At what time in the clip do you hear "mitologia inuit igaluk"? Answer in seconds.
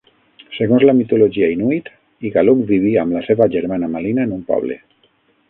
1.01-2.65